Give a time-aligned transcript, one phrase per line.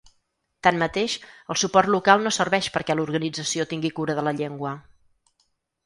[0.67, 1.17] Tanmateix,
[1.55, 4.77] el suport local no serveix perquè l’organització tingui cura de la llengua.